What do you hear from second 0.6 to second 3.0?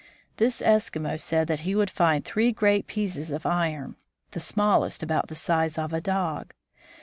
Eskimo said that he would find three great